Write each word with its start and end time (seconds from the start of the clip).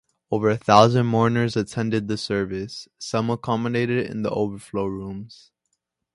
Over 0.31 0.49
a 0.49 0.57
thousand 0.57 1.05
mourners 1.05 1.55
attended 1.55 2.07
the 2.07 2.17
service, 2.17 2.87
some 2.97 3.29
accommodated 3.29 4.09
in 4.09 4.25
overflow 4.25 4.85
rooms. 4.85 5.51